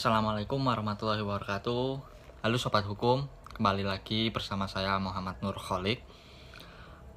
Assalamualaikum 0.00 0.64
warahmatullahi 0.64 1.20
wabarakatuh. 1.20 1.84
Halo 2.40 2.56
Sobat 2.56 2.88
Hukum 2.88 3.28
Kembali 3.52 3.84
lagi 3.84 4.32
bersama 4.32 4.64
saya 4.64 4.96
Muhammad 4.96 5.36
Nur 5.44 5.52
Kholik. 5.60 6.00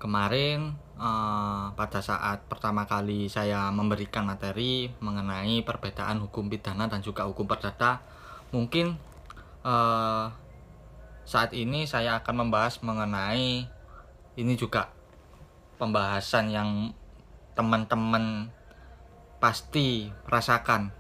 Kemarin 0.04 0.76
eh, 1.00 1.66
pada 1.80 2.04
saat 2.04 2.44
pertama 2.52 2.84
kali 2.84 3.32
saya 3.32 3.72
memberikan 3.72 4.28
materi 4.28 4.92
Mengenai 5.00 5.64
perbedaan 5.64 6.28
hukum 6.28 6.52
pidana 6.52 6.92
dan 6.92 7.00
juga 7.00 7.24
hukum 7.24 7.48
perdata 7.48 8.04
Mungkin 8.52 9.00
eh, 9.64 10.26
saat 11.24 11.56
ini 11.56 11.88
saya 11.88 12.20
akan 12.20 12.36
membahas 12.36 12.84
mengenai 12.84 13.64
Ini 14.36 14.54
juga 14.60 14.92
pembahasan 15.80 16.52
yang 16.52 16.92
teman-teman 17.56 18.52
pasti 19.40 20.12
rasakan 20.28 20.92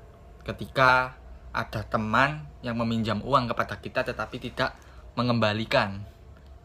ketika 0.48 1.20
ada 1.54 1.86
teman 1.86 2.50
yang 2.66 2.76
meminjam 2.82 3.22
uang 3.22 3.46
kepada 3.54 3.78
kita 3.78 4.02
tetapi 4.02 4.42
tidak 4.42 4.74
mengembalikan. 5.14 6.02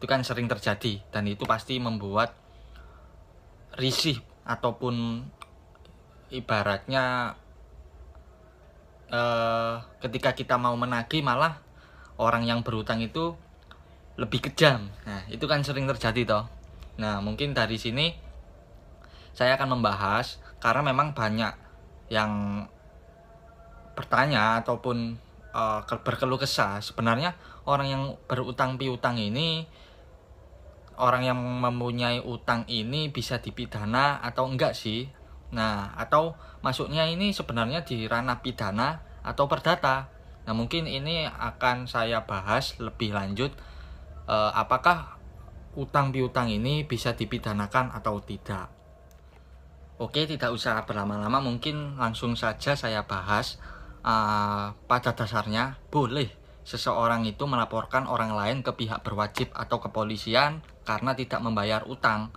Itu 0.00 0.08
kan 0.08 0.24
sering 0.24 0.48
terjadi 0.48 1.04
dan 1.12 1.28
itu 1.28 1.44
pasti 1.44 1.76
membuat 1.76 2.32
risih 3.76 4.18
ataupun 4.48 5.28
ibaratnya 6.32 7.36
eh, 9.12 9.74
ketika 10.00 10.32
kita 10.32 10.56
mau 10.56 10.72
menagih 10.74 11.20
malah 11.20 11.60
orang 12.16 12.48
yang 12.48 12.64
berutang 12.64 13.04
itu 13.04 13.36
lebih 14.18 14.50
kejam. 14.50 14.88
Nah 15.04 15.28
itu 15.28 15.44
kan 15.44 15.60
sering 15.62 15.84
terjadi 15.84 16.24
toh. 16.24 16.44
Nah 16.98 17.20
mungkin 17.20 17.52
dari 17.52 17.76
sini 17.76 18.16
saya 19.36 19.54
akan 19.54 19.78
membahas 19.78 20.42
karena 20.58 20.82
memang 20.90 21.14
banyak 21.14 21.54
yang 22.10 22.64
bertanya 23.98 24.62
ataupun 24.62 25.18
uh, 25.50 25.82
berkeluh 25.82 26.38
kesah 26.38 26.78
sebenarnya 26.78 27.34
orang 27.66 27.88
yang 27.90 28.02
berutang 28.30 28.78
piutang 28.78 29.18
ini 29.18 29.66
orang 30.98 31.26
yang 31.26 31.38
mempunyai 31.38 32.22
utang 32.22 32.66
ini 32.70 33.10
bisa 33.10 33.38
dipidana 33.38 34.18
atau 34.22 34.50
enggak 34.50 34.74
sih? 34.74 35.06
Nah 35.54 35.94
atau 35.94 36.34
masuknya 36.60 37.06
ini 37.06 37.30
sebenarnya 37.30 37.86
di 37.86 38.06
ranah 38.06 38.42
pidana 38.42 39.02
atau 39.22 39.46
perdata? 39.46 40.10
Nah 40.44 40.52
mungkin 40.54 40.90
ini 40.90 41.24
akan 41.26 41.86
saya 41.86 42.26
bahas 42.26 42.74
lebih 42.82 43.14
lanjut 43.14 43.54
uh, 44.26 44.50
apakah 44.52 45.16
utang 45.78 46.10
piutang 46.10 46.50
ini 46.50 46.82
bisa 46.82 47.14
dipidanakan 47.14 47.94
atau 47.94 48.18
tidak. 48.18 48.66
Oke 49.98 50.26
tidak 50.26 50.50
usah 50.54 50.82
berlama-lama 50.86 51.42
mungkin 51.42 51.98
langsung 51.98 52.34
saja 52.34 52.74
saya 52.74 53.06
bahas 53.06 53.58
uh, 54.02 54.74
pada 54.86 55.10
dasarnya 55.14 55.78
boleh 55.88 56.30
seseorang 56.68 57.24
itu 57.24 57.48
melaporkan 57.48 58.04
orang 58.04 58.36
lain 58.36 58.60
ke 58.60 58.76
pihak 58.76 59.00
berwajib 59.00 59.48
atau 59.56 59.80
kepolisian 59.80 60.60
karena 60.84 61.16
tidak 61.16 61.40
membayar 61.40 61.80
utang. 61.88 62.28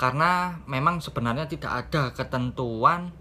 Karena 0.00 0.56
memang 0.64 1.04
sebenarnya 1.04 1.44
tidak 1.44 1.72
ada 1.86 2.16
ketentuan 2.16 3.12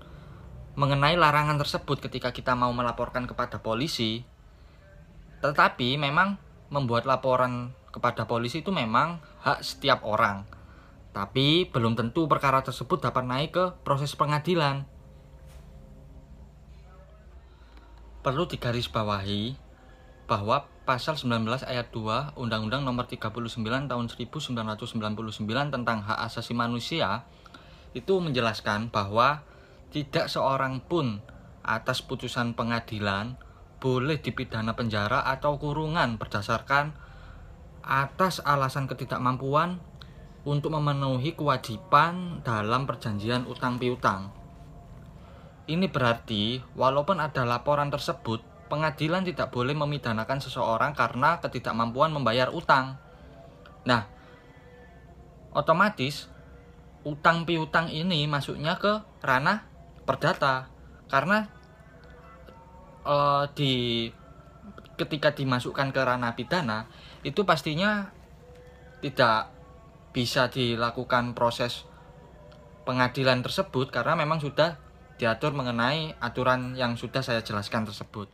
mengenai 0.79 1.19
larangan 1.19 1.59
tersebut 1.59 2.07
ketika 2.07 2.31
kita 2.31 2.55
mau 2.55 2.71
melaporkan 2.71 3.27
kepada 3.27 3.59
polisi. 3.59 4.23
Tetapi 5.43 5.99
memang 5.99 6.39
membuat 6.71 7.03
laporan 7.03 7.75
kepada 7.91 8.23
polisi 8.23 8.63
itu 8.63 8.71
memang 8.71 9.19
hak 9.43 9.59
setiap 9.59 10.07
orang. 10.07 10.47
Tapi 11.11 11.67
belum 11.67 11.99
tentu 11.99 12.31
perkara 12.31 12.63
tersebut 12.63 13.01
dapat 13.03 13.27
naik 13.27 13.51
ke 13.51 13.65
proses 13.83 14.15
pengadilan. 14.15 14.87
Perlu 18.19 18.43
digarisbawahi 18.51 19.55
bahwa 20.27 20.67
pasal 20.83 21.17
19 21.17 21.47
ayat 21.65 21.89
2 21.89 22.37
Undang-Undang 22.37 22.85
Nomor 22.85 23.09
39 23.09 23.89
Tahun 23.89 24.05
1999 24.11 25.73
tentang 25.73 25.97
hak 26.05 26.19
asasi 26.27 26.53
manusia 26.53 27.25
itu 27.97 28.21
menjelaskan 28.21 28.93
bahwa 28.93 29.41
tidak 29.89 30.29
seorang 30.29 30.83
pun 30.85 31.23
atas 31.65 32.05
putusan 32.05 32.53
pengadilan 32.53 33.39
boleh 33.79 34.19
dipidana 34.19 34.75
penjara 34.75 35.23
atau 35.25 35.57
kurungan 35.57 36.19
berdasarkan 36.19 36.93
atas 37.81 38.43
alasan 38.43 38.85
ketidakmampuan 38.85 39.81
untuk 40.43 40.75
memenuhi 40.75 41.33
kewajiban 41.33 42.43
dalam 42.43 42.85
perjanjian 42.85 43.47
utang 43.47 43.79
piutang. 43.81 44.38
Ini 45.69 45.85
berarti, 45.85 46.57
walaupun 46.73 47.21
ada 47.21 47.45
laporan 47.45 47.93
tersebut, 47.93 48.41
pengadilan 48.73 49.21
tidak 49.21 49.53
boleh 49.53 49.77
memidanakan 49.77 50.41
seseorang 50.41 50.97
karena 50.97 51.37
ketidakmampuan 51.37 52.09
membayar 52.09 52.49
utang. 52.49 52.97
Nah, 53.85 54.09
otomatis 55.53 56.25
utang 57.05 57.45
piutang 57.45 57.93
ini 57.93 58.25
masuknya 58.25 58.81
ke 58.81 59.01
ranah 59.21 59.69
perdata 60.09 60.67
karena 61.07 61.47
e, 63.05 63.15
di 63.53 63.73
ketika 64.99 65.31
dimasukkan 65.31 65.95
ke 65.95 66.01
ranah 66.03 66.35
pidana 66.35 66.91
itu 67.23 67.47
pastinya 67.47 68.11
tidak 68.99 69.47
bisa 70.11 70.51
dilakukan 70.51 71.31
proses 71.31 71.87
pengadilan 72.83 73.39
tersebut 73.39 73.95
karena 73.95 74.19
memang 74.19 74.43
sudah 74.43 74.88
diatur 75.19 75.51
mengenai 75.51 76.15
aturan 76.23 76.79
yang 76.79 76.95
sudah 76.95 77.19
saya 77.19 77.43
jelaskan 77.43 77.83
tersebut. 77.83 78.31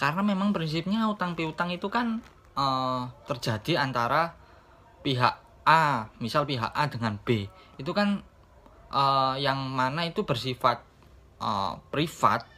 Karena 0.00 0.24
memang 0.24 0.56
prinsipnya 0.56 1.04
utang 1.12 1.36
piutang 1.36 1.68
itu 1.68 1.92
kan 1.92 2.24
uh, 2.56 3.12
terjadi 3.28 3.84
antara 3.84 4.32
pihak 5.04 5.36
A, 5.68 6.08
misal 6.16 6.48
pihak 6.48 6.72
A 6.72 6.88
dengan 6.88 7.20
B. 7.20 7.44
Itu 7.76 7.92
kan 7.92 8.24
uh, 8.88 9.36
yang 9.36 9.60
mana 9.68 10.08
itu 10.08 10.24
bersifat 10.24 10.80
uh, 11.36 11.76
privat, 11.92 12.48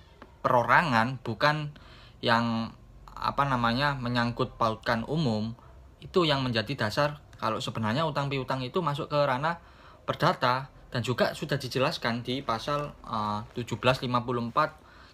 perorangan, 0.46 1.18
bukan 1.26 1.74
yang 2.22 2.70
apa 3.10 3.42
namanya 3.42 3.98
menyangkut 3.98 4.54
pautkan 4.54 5.02
umum. 5.10 5.58
Itu 5.98 6.22
yang 6.22 6.46
menjadi 6.46 6.86
dasar 6.86 7.18
kalau 7.42 7.58
sebenarnya 7.58 8.06
utang 8.06 8.30
piutang 8.30 8.62
itu 8.62 8.78
masuk 8.78 9.10
ke 9.10 9.18
ranah 9.18 9.58
perdata 10.06 10.70
dan 10.92 11.00
juga 11.00 11.32
sudah 11.32 11.56
dijelaskan 11.56 12.20
di 12.20 12.44
pasal 12.44 12.92
uh, 13.08 13.40
1754 13.56 14.12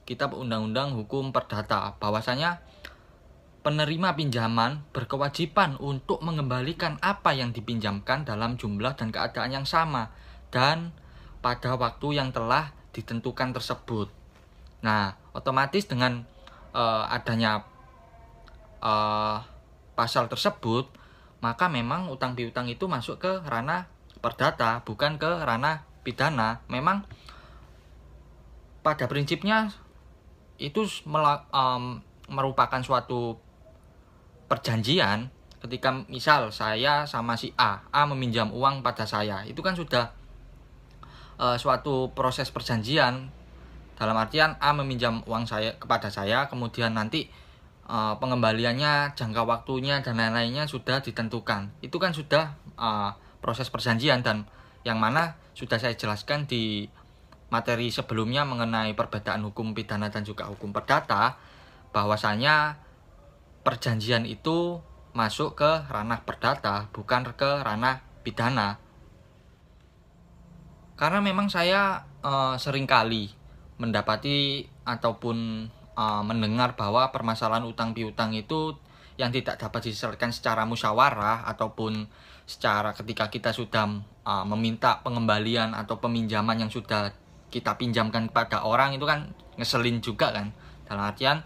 Kitab 0.03 0.35
Undang-Undang 0.35 0.99
Hukum 0.99 1.31
Perdata 1.31 1.95
bahwasanya 2.03 2.59
penerima 3.63 4.19
pinjaman 4.19 4.83
berkewajiban 4.91 5.79
untuk 5.79 6.19
mengembalikan 6.27 6.99
apa 6.99 7.31
yang 7.31 7.55
dipinjamkan 7.55 8.27
dalam 8.27 8.59
jumlah 8.59 8.99
dan 8.99 9.15
keadaan 9.15 9.55
yang 9.55 9.67
sama 9.69 10.11
dan 10.51 10.91
pada 11.39 11.79
waktu 11.79 12.19
yang 12.19 12.35
telah 12.35 12.75
ditentukan 12.91 13.55
tersebut. 13.55 14.11
Nah, 14.83 15.15
otomatis 15.31 15.87
dengan 15.87 16.27
uh, 16.75 17.07
adanya 17.07 17.63
uh, 18.83 19.45
pasal 19.95 20.27
tersebut, 20.27 20.91
maka 21.39 21.71
memang 21.71 22.11
utang 22.11 22.35
piutang 22.35 22.67
itu 22.67 22.91
masuk 22.91 23.23
ke 23.23 23.33
ranah 23.47 23.87
perdata 24.19 24.83
bukan 24.83 25.17
ke 25.17 25.31
ranah 25.47 25.87
pidana. 26.03 26.63
Memang 26.67 27.07
pada 28.83 29.07
prinsipnya 29.11 29.71
itu 30.59 30.87
merupakan 32.29 32.83
suatu 32.83 33.39
perjanjian 34.49 35.29
ketika 35.59 35.91
misal 36.07 36.55
saya 36.55 37.05
sama 37.05 37.35
si 37.35 37.51
A 37.59 37.83
A 37.91 38.07
meminjam 38.07 38.55
uang 38.55 38.81
pada 38.87 39.05
saya. 39.05 39.43
Itu 39.45 39.61
kan 39.61 39.75
sudah 39.75 40.15
uh, 41.37 41.59
suatu 41.59 42.15
proses 42.15 42.49
perjanjian. 42.55 43.35
Dalam 43.99 44.15
artian 44.15 44.55
A 44.63 44.71
meminjam 44.71 45.27
uang 45.27 45.51
saya 45.51 45.75
kepada 45.75 46.07
saya 46.07 46.47
kemudian 46.47 46.95
nanti 46.95 47.27
uh, 47.91 48.15
pengembaliannya 48.23 49.19
jangka 49.19 49.43
waktunya 49.43 49.99
dan 50.07 50.23
lain-lainnya 50.23 50.71
sudah 50.71 51.03
ditentukan. 51.03 51.75
Itu 51.83 51.99
kan 51.99 52.15
sudah 52.15 52.55
uh, 52.79 53.11
proses 53.39 53.71
perjanjian 53.71 54.23
dan 54.23 54.47
yang 54.83 54.99
mana 54.99 55.39
sudah 55.55 55.79
saya 55.79 55.95
jelaskan 55.99 56.47
di 56.47 56.87
materi 57.49 57.89
sebelumnya 57.89 58.45
mengenai 58.45 58.93
perbedaan 58.93 59.43
hukum 59.49 59.73
pidana 59.73 60.13
dan 60.13 60.23
juga 60.23 60.47
hukum 60.47 60.71
perdata 60.71 61.41
bahwasanya 61.91 62.77
perjanjian 63.65 64.29
itu 64.29 64.81
masuk 65.17 65.59
ke 65.59 65.71
ranah 65.89 66.23
perdata 66.23 66.93
bukan 66.93 67.33
ke 67.35 67.65
ranah 67.65 68.05
pidana. 68.23 68.79
Karena 70.99 71.19
memang 71.23 71.49
saya 71.49 72.05
e, 72.21 72.59
sering 72.61 72.85
kali 72.85 73.33
mendapati 73.79 74.67
ataupun 74.85 75.69
e, 75.73 76.05
mendengar 76.27 76.77
bahwa 76.77 77.09
permasalahan 77.15 77.65
utang 77.65 77.95
piutang 77.97 78.35
itu 78.35 78.77
yang 79.19 79.35
tidak 79.35 79.59
dapat 79.59 79.91
diselesaikan 79.91 80.31
secara 80.31 80.63
musyawarah 80.63 81.45
ataupun 81.51 82.07
secara 82.47 82.95
ketika 82.95 83.27
kita 83.29 83.51
sudah 83.51 84.01
uh, 84.23 84.47
meminta 84.47 85.03
pengembalian 85.03 85.75
atau 85.75 85.99
peminjaman 85.99 86.65
yang 86.65 86.71
sudah 86.71 87.13
kita 87.51 87.75
pinjamkan 87.75 88.31
kepada 88.31 88.63
orang 88.63 88.95
itu 88.95 89.05
kan 89.05 89.35
ngeselin 89.59 89.99
juga 89.99 90.31
kan. 90.31 90.55
Dalam 90.87 91.03
artian 91.03 91.43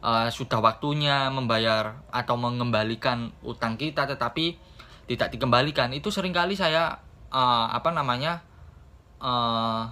uh, 0.00 0.32
sudah 0.32 0.58
waktunya 0.64 1.28
membayar 1.28 2.00
atau 2.08 2.34
mengembalikan 2.40 3.30
utang 3.44 3.76
kita 3.76 4.08
tetapi 4.08 4.56
tidak 5.06 5.36
dikembalikan. 5.36 5.92
Itu 5.92 6.08
sering 6.08 6.32
kali 6.32 6.56
saya 6.56 6.96
uh, 7.28 7.66
apa 7.70 7.92
namanya 7.92 8.40
uh, 9.20 9.84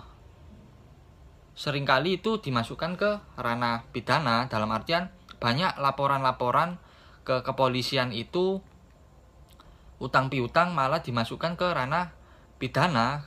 sering 1.53 1.85
kali 1.85 2.17
itu 2.17 2.41
dimasukkan 2.41 2.97
ke 2.97 3.11
ranah 3.37 3.85
pidana. 3.93 4.49
Dalam 4.49 4.73
artian 4.73 5.13
banyak 5.37 5.77
laporan-laporan 5.77 6.90
ke 7.31 7.47
kepolisian 7.47 8.11
itu 8.11 8.59
utang 10.03 10.27
piutang 10.27 10.75
malah 10.75 10.99
dimasukkan 10.99 11.55
ke 11.55 11.67
ranah 11.71 12.11
pidana 12.59 13.23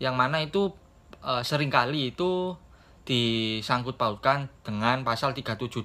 yang 0.00 0.16
mana 0.16 0.40
itu 0.40 0.72
e, 1.20 1.44
sering 1.44 1.68
kali 1.68 2.16
itu 2.16 2.56
disangkut 3.04 4.00
pautkan 4.00 4.48
dengan 4.64 5.04
pasal 5.04 5.36
372 5.36 5.84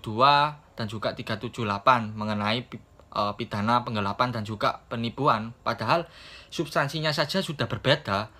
dan 0.80 0.86
juga 0.88 1.12
378 1.12 2.16
mengenai 2.16 2.64
e, 2.64 3.22
pidana 3.36 3.84
penggelapan 3.84 4.32
dan 4.32 4.48
juga 4.48 4.88
penipuan. 4.88 5.52
Padahal 5.66 6.08
substansinya 6.48 7.12
saja 7.12 7.44
sudah 7.44 7.68
berbeda. 7.68 8.32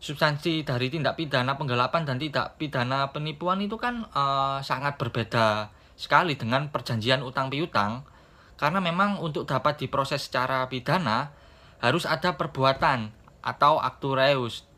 Substansi 0.00 0.64
dari 0.64 0.88
tindak 0.88 1.20
pidana 1.20 1.60
penggelapan 1.60 2.08
dan 2.08 2.16
tidak 2.16 2.56
pidana 2.56 3.10
penipuan 3.10 3.58
itu 3.58 3.74
kan 3.80 4.06
e, 4.06 4.24
sangat 4.62 4.94
berbeda 4.96 5.74
sekali 5.98 6.38
dengan 6.38 6.72
perjanjian 6.72 7.20
utang 7.20 7.52
piutang 7.52 8.08
karena 8.60 8.76
memang 8.84 9.16
untuk 9.24 9.48
dapat 9.48 9.80
diproses 9.80 10.28
secara 10.28 10.68
pidana 10.68 11.32
harus 11.80 12.04
ada 12.04 12.36
perbuatan 12.36 13.08
atau 13.40 13.80
aktu 13.80 14.12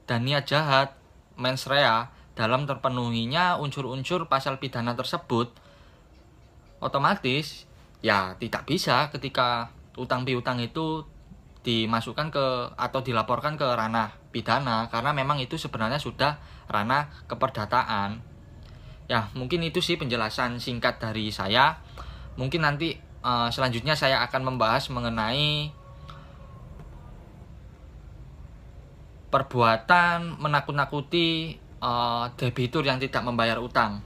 dan 0.06 0.22
niat 0.22 0.46
jahat 0.46 0.94
mens 1.34 1.66
rea 1.66 2.14
dalam 2.38 2.62
terpenuhinya 2.62 3.58
unsur-unsur 3.58 4.30
pasal 4.30 4.62
pidana 4.62 4.94
tersebut. 4.94 5.50
Otomatis 6.78 7.66
ya 8.06 8.38
tidak 8.38 8.70
bisa 8.70 9.10
ketika 9.10 9.74
utang 9.98 10.22
piutang 10.22 10.62
itu 10.62 11.02
dimasukkan 11.66 12.30
ke 12.30 12.46
atau 12.78 13.00
dilaporkan 13.02 13.58
ke 13.58 13.66
ranah 13.66 14.14
pidana 14.30 14.90
karena 14.90 15.10
memang 15.10 15.42
itu 15.42 15.58
sebenarnya 15.58 15.98
sudah 15.98 16.38
ranah 16.70 17.10
keperdataan. 17.26 18.22
Ya 19.10 19.26
mungkin 19.34 19.66
itu 19.66 19.82
sih 19.82 19.98
penjelasan 19.98 20.62
singkat 20.62 21.02
dari 21.02 21.34
saya. 21.34 21.82
Mungkin 22.38 22.64
nanti 22.64 23.11
uh, 23.22 23.48
selanjutnya 23.48 23.94
saya 23.94 24.20
akan 24.26 24.54
membahas 24.54 24.90
mengenai 24.90 25.70
perbuatan 29.32 30.36
menakut-nakuti 30.36 31.56
uh, 31.80 32.28
debitur 32.36 32.84
yang 32.84 33.00
tidak 33.00 33.24
membayar 33.24 33.56
utang. 33.56 34.04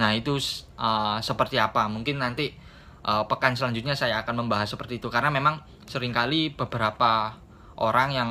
Nah, 0.00 0.10
itu 0.16 0.40
uh, 0.80 1.20
seperti 1.20 1.60
apa? 1.60 1.86
Mungkin 1.86 2.16
nanti 2.18 2.56
uh, 3.04 3.28
pekan 3.28 3.54
selanjutnya 3.54 3.92
saya 3.92 4.24
akan 4.24 4.46
membahas 4.46 4.72
seperti 4.72 4.98
itu 4.98 5.12
karena 5.12 5.28
memang 5.28 5.60
sering 5.84 6.16
kali 6.16 6.50
beberapa 6.56 7.36
orang 7.76 8.08
yang 8.16 8.30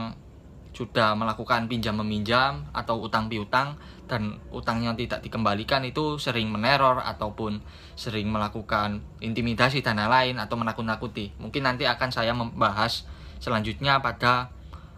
sudah 0.73 1.13
melakukan 1.13 1.69
pinjam 1.69 1.93
meminjam 2.01 2.65
atau 2.73 2.97
utang 3.05 3.29
piutang 3.29 3.77
dan 4.09 4.41
utang 4.49 4.81
yang 4.81 4.97
tidak 4.97 5.21
dikembalikan 5.21 5.85
itu 5.85 6.17
sering 6.17 6.49
meneror 6.49 6.99
ataupun 7.05 7.61
sering 7.93 8.27
melakukan 8.33 9.05
intimidasi 9.21 9.85
dan 9.85 10.01
lain-lain 10.01 10.41
atau 10.41 10.57
menakut-nakuti. 10.57 11.31
Mungkin 11.37 11.63
nanti 11.63 11.85
akan 11.85 12.09
saya 12.09 12.33
membahas 12.33 13.05
selanjutnya 13.37 14.01
pada 14.01 14.49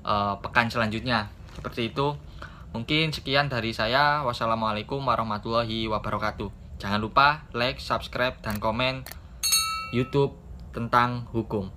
uh, 0.08 0.40
pekan 0.40 0.72
selanjutnya. 0.72 1.28
Seperti 1.54 1.92
itu. 1.92 2.16
Mungkin 2.72 3.12
sekian 3.12 3.52
dari 3.52 3.72
saya. 3.76 4.24
Wassalamualaikum 4.24 5.00
warahmatullahi 5.04 5.88
wabarakatuh. 5.92 6.52
Jangan 6.80 7.00
lupa 7.00 7.48
like, 7.56 7.80
subscribe, 7.80 8.36
dan 8.44 8.60
komen 8.60 9.08
YouTube 9.96 10.36
tentang 10.76 11.28
hukum. 11.32 11.75